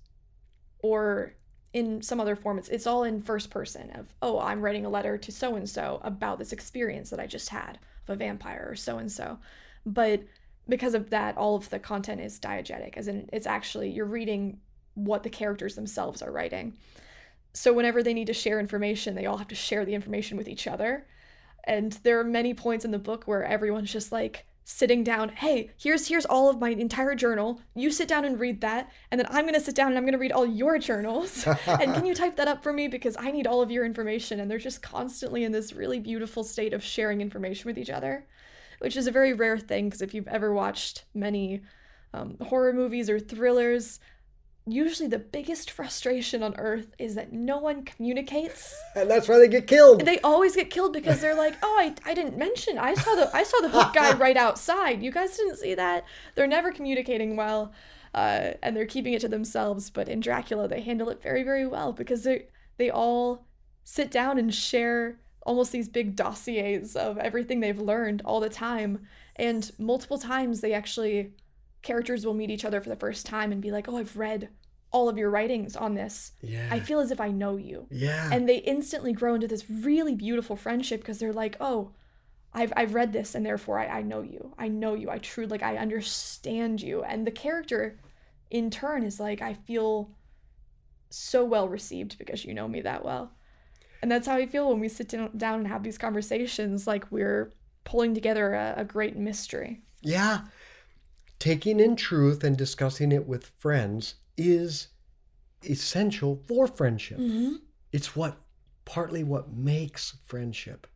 or 0.79 1.35
in 1.73 2.01
some 2.01 2.21
other 2.21 2.37
form. 2.37 2.59
It's, 2.59 2.69
it's 2.69 2.87
all 2.87 3.05
in 3.05 3.21
first 3.21 3.51
person 3.51 3.91
of 3.91 4.15
oh 4.23 4.39
i'm 4.39 4.63
writing 4.63 4.87
a 4.87 4.89
letter 4.89 5.19
to 5.19 5.33
so 5.33 5.57
and 5.57 5.69
so 5.69 6.01
about 6.03 6.39
this 6.39 6.53
experience 6.53 7.11
that 7.11 7.21
i 7.21 7.27
just 7.27 7.51
had 7.51 7.79
of 8.07 8.15
a 8.15 8.17
vampire 8.17 8.67
or 8.71 8.77
so 8.77 8.99
and 8.99 9.11
so 9.11 9.39
but 9.85 10.23
because 10.69 10.95
of 10.95 11.11
that 11.11 11.37
all 11.37 11.57
of 11.57 11.69
the 11.71 11.79
content 11.79 12.21
is 12.21 12.41
diegetic 12.41 12.97
as 12.97 13.09
in 13.09 13.29
it's 13.33 13.47
actually 13.47 13.91
you're 13.91 14.07
reading 14.07 14.59
what 14.97 15.23
the 15.23 15.31
characters 15.31 15.75
themselves 15.75 16.23
are 16.23 16.33
writing. 16.33 16.75
So 17.53 17.73
whenever 17.73 18.03
they 18.03 18.15
need 18.15 18.27
to 18.27 18.35
share 18.35 18.59
information 18.59 19.15
they 19.15 19.27
all 19.27 19.37
have 19.37 19.49
to 19.49 19.55
share 19.55 19.85
the 19.85 19.95
information 19.95 20.37
with 20.37 20.49
each 20.49 20.67
other. 20.67 21.07
And 21.65 21.93
there 22.03 22.19
are 22.19 22.25
many 22.25 22.55
points 22.55 22.85
in 22.85 22.91
the 22.91 22.99
book 22.99 23.25
where 23.25 23.45
everyone's 23.45 23.93
just 23.93 24.11
like 24.11 24.47
sitting 24.69 25.05
down 25.05 25.29
hey 25.29 25.71
here's 25.79 26.09
here's 26.09 26.27
all 26.27 26.51
of 26.51 26.59
my 26.59 26.71
entire 26.71 27.15
journal. 27.15 27.61
You 27.77 27.93
sit 27.93 28.09
down 28.09 28.25
and 28.25 28.39
read 28.39 28.61
that 28.63 28.91
and 29.13 29.21
then 29.21 29.29
i'm 29.31 29.45
going 29.45 29.55
to 29.55 29.61
sit 29.61 29.77
down 29.77 29.89
and 29.89 29.97
i'm 29.97 30.03
going 30.03 30.13
to 30.13 30.19
read 30.19 30.33
all 30.33 30.45
your 30.45 30.77
journals. 30.79 31.47
And 31.67 31.95
can 31.95 32.05
you 32.05 32.15
type 32.15 32.35
that 32.37 32.49
up 32.49 32.65
for 32.65 32.73
me? 32.73 32.89
Because 32.89 33.17
i 33.19 33.31
need 33.31 33.47
all 33.47 33.63
of 33.63 33.71
your 33.71 33.85
information 33.85 34.41
and 34.41 34.51
they're 34.51 34.59
just 34.59 34.83
constantly 34.83 35.45
in 35.45 35.53
this 35.53 35.73
really 35.73 36.01
beautiful 36.01 36.43
state 36.43 36.73
of 36.75 36.83
sharing 36.83 37.21
information 37.21 37.69
with 37.69 37.79
each 37.79 37.91
other 37.91 38.27
which 38.81 38.97
is 38.97 39.07
a 39.07 39.13
very 39.13 39.33
rare 39.33 39.59
thing 39.59 39.87
because 39.87 40.03
if 40.03 40.13
you've 40.15 40.29
ever 40.29 40.53
watched 40.53 41.05
many 41.15 41.63
um, 42.13 42.37
horror 42.41 42.73
movies 42.73 43.09
or 43.09 43.19
thrillers 43.21 44.01
usually 44.67 45.09
the 45.09 45.19
biggest 45.19 45.71
frustration 45.71 46.43
on 46.43 46.55
earth 46.57 46.95
is 46.99 47.15
that 47.15 47.33
no 47.33 47.59
one 47.59 47.85
communicates. 47.85 48.75
And 48.95 49.11
that's 49.11 49.29
why 49.29 49.39
they 49.39 49.49
get 49.49 49.67
killed. 49.67 50.05
They 50.05 50.21
always 50.21 50.57
get 50.57 50.71
killed 50.71 50.93
because 50.93 51.21
they're 51.21 51.37
like 51.37 51.57
oh 51.63 51.77
i, 51.79 51.95
I 52.05 52.15
didn't 52.15 52.37
mention 52.37 52.79
i 52.79 52.95
saw 52.95 53.15
the 53.15 53.35
i 53.35 53.43
saw 53.43 53.61
the 53.61 53.69
hook 53.69 53.95
guy 53.95 54.15
right 54.17 54.37
outside. 54.37 55.03
You 55.03 55.13
guys 55.13 55.37
didn't 55.37 55.57
see 55.57 55.75
that? 55.75 56.05
They're 56.35 56.47
never 56.47 56.73
communicating 56.73 57.37
well 57.37 57.73
uh, 58.15 58.53
and 58.63 58.77
they're 58.77 58.87
keeping 58.87 59.13
it 59.13 59.21
to 59.21 59.29
themselves 59.29 59.91
but 59.91 60.09
in 60.09 60.21
dracula 60.21 60.67
they 60.67 60.81
handle 60.81 61.11
it 61.11 61.23
very 61.23 61.43
very 61.43 61.67
well 61.67 61.93
because 61.93 62.25
they 62.25 62.47
they 62.79 62.91
all 62.91 63.47
sit 63.85 64.11
down 64.11 64.39
and 64.39 64.55
share 64.55 65.19
almost 65.47 65.73
these 65.73 65.89
big 65.89 66.17
dossiers 66.17 66.97
of 66.97 67.17
everything 67.19 67.61
they've 67.61 67.79
learned 67.79 68.21
all 68.25 68.41
the 68.41 68.49
time. 68.49 69.07
And 69.37 69.71
multiple 69.79 70.19
times 70.19 70.61
they 70.61 70.73
actually 70.73 71.33
characters 71.87 72.27
will 72.27 72.35
meet 72.35 72.51
each 72.51 72.65
other 72.65 72.81
for 72.81 72.89
the 72.89 72.97
first 72.97 73.25
time 73.25 73.53
and 73.53 73.63
be 73.63 73.71
like, 73.71 73.89
"Oh, 73.89 73.97
I've 73.97 74.17
read 74.17 74.49
all 74.91 75.09
of 75.09 75.17
your 75.17 75.31
writings 75.31 75.77
on 75.77 75.95
this. 75.95 76.33
Yeah. 76.43 76.69
I 76.71 76.81
feel 76.81 76.99
as 76.99 77.13
if 77.13 77.21
I 77.21 77.31
know 77.31 77.57
you." 77.57 77.87
Yeah. 77.91 78.29
And 78.33 78.49
they 78.49 78.59
instantly 78.59 79.13
grow 79.13 79.35
into 79.35 79.47
this 79.47 79.71
really 79.71 80.15
beautiful 80.15 80.57
friendship 80.57 81.01
because 81.01 81.19
they're 81.21 81.33
like, 81.33 81.57
"Oh, 81.61 81.93
I've 82.53 82.73
I've 82.77 82.95
read 82.95 83.13
this 83.13 83.35
and 83.35 83.47
therefore 83.47 83.79
I, 83.79 83.87
I 83.99 84.03
know 84.03 84.23
you. 84.23 84.53
I 84.59 84.67
know 84.69 84.95
you. 84.95 85.09
I 85.11 85.19
truly 85.19 85.49
like 85.49 85.63
I 85.63 85.77
understand 85.77 86.83
you." 86.83 87.05
And 87.05 87.25
the 87.25 87.31
character 87.31 88.01
in 88.51 88.69
turn 88.71 89.05
is 89.05 89.21
like, 89.21 89.41
"I 89.41 89.55
feel 89.55 90.11
so 91.09 91.45
well 91.45 91.69
received 91.69 92.19
because 92.19 92.45
you 92.45 92.53
know 92.53 92.67
me 92.67 92.81
that 92.83 93.05
well." 93.05 93.33
And 94.03 94.11
that's 94.11 94.27
how 94.27 94.35
I 94.35 94.47
feel 94.47 94.69
when 94.69 94.81
we 94.81 94.89
sit 94.89 95.09
down 95.09 95.61
and 95.61 95.69
have 95.69 95.85
these 95.85 95.99
conversations 95.99 96.87
like 96.87 97.11
we're 97.13 97.53
pulling 97.85 98.13
together 98.13 98.55
a, 98.55 98.75
a 98.79 98.85
great 98.85 99.17
mystery. 99.17 99.83
Yeah 100.03 100.41
taking 101.39 101.81
in 101.81 101.97
truth 101.97 102.43
and 102.45 102.57
discussing 102.57 103.13
it 103.13 103.27
with 103.27 103.47
friends 103.59 104.15
is 104.37 104.89
essential 105.65 106.43
for 106.47 106.67
friendship. 106.67 107.19
Mm-hmm. 107.19 107.57
It's 107.93 108.17
what 108.17 108.37
partly 108.85 109.25
what 109.25 109.53
makes 109.53 110.17
friendship. 110.27 110.87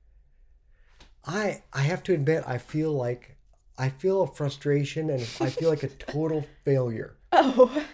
I 1.26 1.62
I 1.72 1.82
have 1.82 2.02
to 2.04 2.14
admit 2.14 2.44
I 2.46 2.58
feel 2.58 2.92
like 2.92 3.36
I 3.78 3.88
feel 3.88 4.22
a 4.22 4.26
frustration 4.26 5.10
and 5.10 5.22
I 5.40 5.50
feel 5.50 5.70
like 5.70 5.82
a 5.82 5.88
total 6.12 6.46
failure. 6.64 7.16
Oh. 7.32 7.84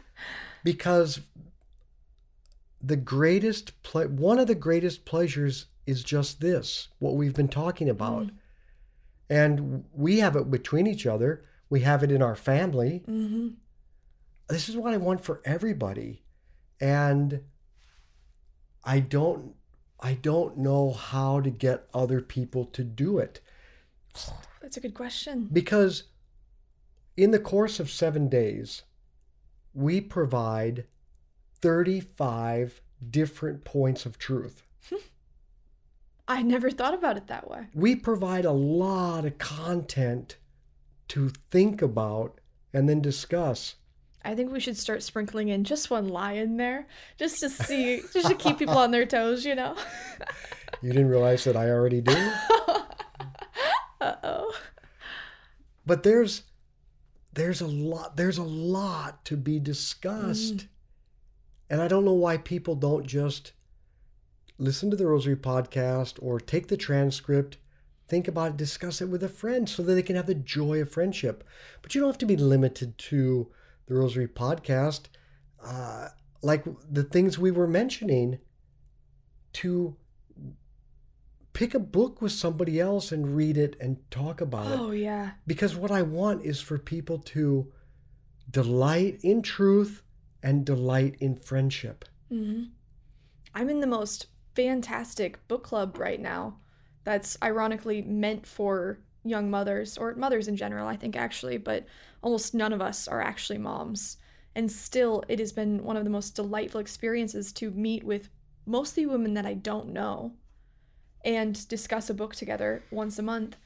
because 0.64 1.20
the 2.82 2.96
greatest 2.96 3.82
ple- 3.82 4.08
one 4.08 4.38
of 4.38 4.46
the 4.46 4.54
greatest 4.54 5.04
pleasures 5.04 5.66
is 5.86 6.02
just 6.02 6.40
this, 6.40 6.88
what 6.98 7.14
we've 7.14 7.34
been 7.34 7.48
talking 7.48 7.88
about. 7.88 8.26
Mm. 8.26 8.30
And 9.28 9.84
we 9.92 10.18
have 10.18 10.34
it 10.34 10.50
between 10.50 10.86
each 10.86 11.06
other 11.06 11.44
we 11.70 11.80
have 11.80 12.02
it 12.02 12.10
in 12.10 12.20
our 12.20 12.36
family. 12.36 13.02
Mm-hmm. 13.08 13.48
This 14.48 14.68
is 14.68 14.76
what 14.76 14.92
I 14.92 14.96
want 14.98 15.24
for 15.24 15.40
everybody. 15.44 16.24
And 16.80 17.42
I 18.84 19.00
don't 19.00 19.54
I 20.02 20.14
don't 20.14 20.56
know 20.56 20.92
how 20.92 21.40
to 21.40 21.50
get 21.50 21.86
other 21.92 22.20
people 22.20 22.64
to 22.64 22.82
do 22.82 23.18
it. 23.18 23.40
That's 24.62 24.76
a 24.76 24.80
good 24.80 24.94
question. 24.94 25.48
Because 25.52 26.04
in 27.16 27.30
the 27.30 27.38
course 27.38 27.78
of 27.80 27.90
7 27.90 28.28
days, 28.28 28.82
we 29.74 30.00
provide 30.00 30.86
35 31.60 32.80
different 33.10 33.64
points 33.64 34.06
of 34.06 34.18
truth. 34.18 34.62
I 36.28 36.42
never 36.42 36.70
thought 36.70 36.94
about 36.94 37.16
it 37.16 37.26
that 37.26 37.50
way. 37.50 37.66
We 37.74 37.94
provide 37.94 38.44
a 38.44 38.52
lot 38.52 39.24
of 39.26 39.38
content 39.38 40.36
to 41.10 41.30
think 41.50 41.82
about 41.82 42.40
and 42.72 42.88
then 42.88 43.00
discuss. 43.00 43.76
I 44.24 44.34
think 44.34 44.52
we 44.52 44.60
should 44.60 44.76
start 44.76 45.02
sprinkling 45.02 45.48
in 45.48 45.64
just 45.64 45.90
one 45.90 46.08
lie 46.08 46.32
in 46.32 46.56
there, 46.56 46.86
just 47.18 47.40
to 47.40 47.48
see, 47.48 48.02
just 48.12 48.28
to 48.28 48.34
keep 48.34 48.58
people 48.58 48.76
on 48.76 48.90
their 48.90 49.06
toes, 49.06 49.44
you 49.44 49.54
know. 49.54 49.76
You 50.82 50.92
didn't 50.92 51.08
realize 51.08 51.44
that 51.44 51.56
I 51.56 51.68
already 51.68 52.00
do? 52.00 52.12
uh 54.00 54.14
oh. 54.22 54.54
But 55.84 56.04
there's 56.04 56.44
there's 57.34 57.60
a 57.60 57.66
lot 57.66 58.16
there's 58.16 58.38
a 58.38 58.42
lot 58.42 59.24
to 59.26 59.36
be 59.36 59.58
discussed. 59.58 60.56
Mm. 60.56 60.68
And 61.70 61.82
I 61.82 61.88
don't 61.88 62.04
know 62.04 62.14
why 62.14 62.38
people 62.38 62.76
don't 62.76 63.06
just 63.06 63.52
listen 64.58 64.90
to 64.90 64.96
the 64.96 65.06
Rosary 65.06 65.36
podcast 65.36 66.18
or 66.22 66.40
take 66.40 66.68
the 66.68 66.76
transcript, 66.76 67.58
think 68.10 68.28
about 68.28 68.50
it, 68.50 68.56
discuss 68.58 69.00
it 69.00 69.08
with 69.08 69.22
a 69.22 69.28
friend 69.28 69.68
so 69.68 69.82
that 69.82 69.94
they 69.94 70.02
can 70.02 70.16
have 70.16 70.26
the 70.26 70.34
joy 70.34 70.80
of 70.82 70.90
friendship. 70.90 71.44
But 71.80 71.94
you 71.94 72.00
don't 72.00 72.10
have 72.10 72.18
to 72.18 72.26
be 72.26 72.36
limited 72.36 72.98
to 72.98 73.48
the 73.86 73.94
Rosary 73.94 74.28
podcast. 74.28 75.02
Uh, 75.64 76.08
like 76.42 76.64
the 76.90 77.04
things 77.04 77.38
we 77.38 77.50
were 77.50 77.66
mentioning, 77.68 78.38
to 79.54 79.96
pick 81.52 81.74
a 81.74 81.78
book 81.80 82.22
with 82.22 82.32
somebody 82.32 82.78
else 82.80 83.10
and 83.12 83.36
read 83.36 83.56
it 83.56 83.76
and 83.80 83.98
talk 84.10 84.40
about 84.40 84.70
it 84.70 84.78
Oh 84.78 84.90
yeah. 84.92 85.32
because 85.46 85.74
what 85.74 85.90
I 85.90 86.02
want 86.02 86.44
is 86.44 86.60
for 86.60 86.78
people 86.78 87.18
to 87.18 87.72
delight 88.50 89.18
in 89.22 89.42
truth 89.42 90.02
and 90.42 90.64
delight 90.64 91.16
in 91.20 91.36
friendship. 91.36 92.04
hmm 92.28 92.64
I'm 93.52 93.68
in 93.68 93.80
the 93.80 93.86
most 93.88 94.26
fantastic 94.54 95.46
book 95.48 95.64
club 95.64 95.98
right 95.98 96.20
now. 96.20 96.58
That's 97.04 97.36
ironically 97.42 98.02
meant 98.02 98.46
for 98.46 98.98
young 99.24 99.50
mothers 99.50 99.98
or 99.98 100.14
mothers 100.14 100.48
in 100.48 100.56
general, 100.56 100.88
I 100.88 100.96
think 100.96 101.16
actually, 101.16 101.58
but 101.58 101.86
almost 102.22 102.54
none 102.54 102.72
of 102.72 102.80
us 102.80 103.08
are 103.08 103.20
actually 103.20 103.58
moms. 103.58 104.16
And 104.54 104.70
still, 104.70 105.24
it 105.28 105.38
has 105.38 105.52
been 105.52 105.84
one 105.84 105.96
of 105.96 106.04
the 106.04 106.10
most 106.10 106.34
delightful 106.34 106.80
experiences 106.80 107.52
to 107.54 107.70
meet 107.70 108.04
with 108.04 108.28
mostly 108.66 109.06
women 109.06 109.34
that 109.34 109.46
I 109.46 109.54
don't 109.54 109.92
know 109.92 110.32
and 111.24 111.68
discuss 111.68 112.10
a 112.10 112.14
book 112.14 112.34
together 112.34 112.82
once 112.90 113.18
a 113.18 113.22
month. 113.22 113.56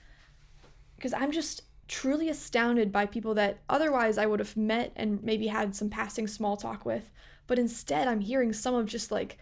Because 0.97 1.13
I'm 1.13 1.33
just 1.33 1.63
truly 1.87 2.29
astounded 2.29 2.91
by 2.91 3.07
people 3.07 3.35
that 3.35 3.59
otherwise 3.69 4.19
I 4.19 4.27
would 4.27 4.41
have 4.41 4.57
met 4.57 4.93
and 4.97 5.23
maybe 5.23 5.47
had 5.47 5.77
some 5.77 5.91
passing 5.91 6.27
small 6.27 6.57
talk 6.57 6.85
with. 6.85 7.11
But 7.47 7.59
instead, 7.59 8.09
I'm 8.09 8.21
hearing 8.21 8.53
some 8.53 8.75
of 8.75 8.87
just 8.87 9.11
like 9.11 9.39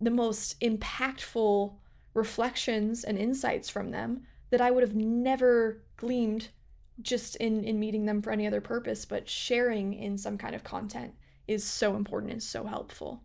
the 0.00 0.10
most 0.10 0.58
impactful 0.60 1.74
reflections 2.14 3.04
and 3.04 3.18
insights 3.18 3.68
from 3.68 3.90
them 3.90 4.22
that 4.50 4.60
I 4.60 4.70
would 4.70 4.82
have 4.82 4.94
never 4.94 5.82
gleaned 5.96 6.48
just 7.02 7.36
in, 7.36 7.64
in 7.64 7.80
meeting 7.80 8.06
them 8.06 8.22
for 8.22 8.30
any 8.30 8.46
other 8.46 8.60
purpose. 8.60 9.04
But 9.04 9.28
sharing 9.28 9.94
in 9.94 10.16
some 10.16 10.38
kind 10.38 10.54
of 10.54 10.64
content 10.64 11.14
is 11.46 11.64
so 11.64 11.96
important 11.96 12.32
and 12.32 12.42
so 12.42 12.64
helpful. 12.64 13.22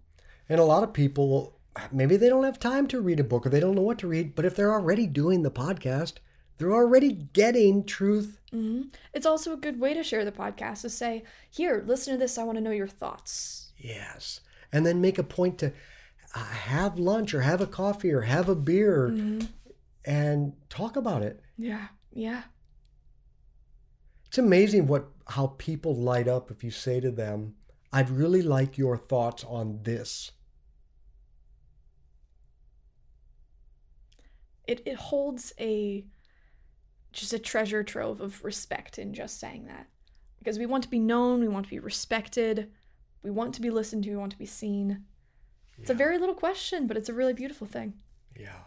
And 0.50 0.60
a 0.60 0.66
lot 0.66 0.84
of 0.84 0.92
people, 0.92 1.60
maybe 1.92 2.18
they 2.18 2.30
don't 2.30 2.44
have 2.44 2.60
time 2.60 2.88
to 2.88 3.00
read 3.02 3.20
a 3.20 3.24
book 3.24 3.46
or 3.46 3.50
they 3.50 3.60
don't 3.60 3.76
know 3.76 3.84
what 3.84 4.00
to 4.00 4.08
read, 4.08 4.36
but 4.36 4.46
if 4.46 4.56
they're 4.56 4.74
already 4.74 5.06
doing 5.06 5.44
the 5.44 5.52
podcast, 5.52 6.16
they're 6.58 6.74
already 6.74 7.14
getting 7.34 7.86
truth. 7.86 8.40
hmm 8.52 8.84
It's 9.14 9.26
also 9.26 9.54
a 9.54 9.58
good 9.58 9.80
way 9.80 9.94
to 9.94 10.04
share 10.04 10.26
the 10.26 10.32
podcast 10.32 10.82
to 10.82 10.90
say, 10.90 11.24
here, 11.50 11.84
listen 11.86 12.14
to 12.14 12.20
this. 12.20 12.38
I 12.38 12.44
want 12.44 12.58
to 12.58 12.64
know 12.64 12.72
your 12.72 12.88
thoughts. 12.88 13.72
Yes. 13.78 14.42
And 14.74 14.86
then 14.86 15.00
make 15.00 15.18
a 15.18 15.24
point 15.24 15.58
to 15.60 15.72
have 16.38 17.00
lunch 17.00 17.34
or 17.34 17.42
have 17.42 17.62
a 17.62 17.68
coffee 17.68 18.12
or 18.12 18.22
have 18.22 18.48
a 18.50 18.56
beer 18.56 19.10
Mhm. 19.10 19.48
and 20.06 20.54
talk 20.70 20.96
about 20.96 21.24
it. 21.24 21.42
Yeah, 21.58 21.88
yeah. 22.12 22.44
It's 24.28 24.38
amazing 24.38 24.88
what 24.88 25.10
how 25.28 25.48
people 25.58 25.96
light 25.96 26.28
up 26.28 26.52
if 26.52 26.64
you 26.64 26.72
say 26.72 27.00
to 27.00 27.12
them, 27.12 27.56
"I'd 27.92 28.10
really 28.10 28.42
like 28.44 28.78
your 28.78 28.98
thoughts 28.98 29.44
on 29.44 29.82
this." 29.84 30.32
It, 34.68 34.82
it 34.86 34.96
holds 34.96 35.52
a 35.60 36.06
just 37.12 37.34
a 37.34 37.40
treasure 37.40 37.84
trove 37.84 38.22
of 38.22 38.44
respect 38.44 39.00
in 39.00 39.14
just 39.16 39.40
saying 39.40 39.66
that. 39.66 39.88
Because 40.38 40.60
we 40.60 40.68
want 40.68 40.84
to 40.84 40.90
be 40.90 41.00
known, 41.00 41.42
we 41.42 41.48
want 41.48 41.66
to 41.66 41.70
be 41.72 41.80
respected, 41.80 42.72
we 43.24 43.32
want 43.32 43.56
to 43.56 43.62
be 43.62 43.72
listened 43.72 44.04
to, 44.04 44.12
we 44.12 44.16
want 44.16 44.32
to 44.32 44.38
be 44.38 44.46
seen. 44.46 45.06
It's 45.82 45.90
a 45.90 45.94
very 45.94 46.18
little 46.18 46.36
question, 46.36 46.88
but 46.88 46.98
it's 46.98 47.10
a 47.10 47.14
really 47.14 47.34
beautiful 47.34 47.68
thing. 47.68 47.94
Yeah. 48.38 48.64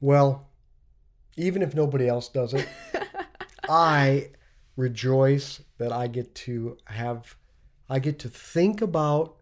Well, 0.00 0.48
even 1.36 1.62
if 1.62 1.74
nobody 1.74 2.08
else 2.08 2.28
does 2.28 2.54
it, 2.54 2.68
I 3.68 4.30
rejoice 4.76 5.60
that 5.78 5.92
I 5.92 6.06
get 6.06 6.34
to 6.36 6.76
have, 6.86 7.36
I 7.88 7.98
get 7.98 8.18
to 8.20 8.28
think 8.28 8.80
about 8.80 9.36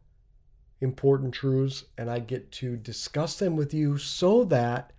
important 0.81 1.35
truths 1.35 1.85
and 1.99 2.11
I 2.11 2.19
get 2.19 2.51
to 2.53 2.77
discuss 2.77 3.39
them 3.39 3.57
with 3.57 3.73
you 3.73 3.99
so 3.99 4.45
that 4.45 4.93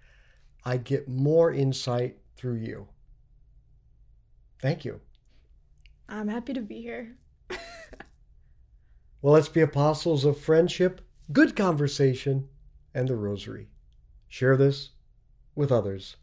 I 0.63 0.77
get 0.77 1.07
more 1.07 1.51
insight 1.51 2.17
through 2.35 2.57
you. 2.57 2.87
Thank 4.59 4.85
you. 4.85 5.01
I'm 6.07 6.27
happy 6.27 6.53
to 6.53 6.61
be 6.61 6.81
here. 6.81 7.15
Well, 9.21 9.33
let's 9.33 9.49
be 9.49 9.61
apostles 9.61 10.25
of 10.25 10.39
friendship, 10.39 11.01
good 11.31 11.55
conversation, 11.55 12.49
and 12.93 13.07
the 13.07 13.15
rosary. 13.15 13.69
Share 14.27 14.57
this 14.57 14.89
with 15.55 15.71
others. 15.71 16.17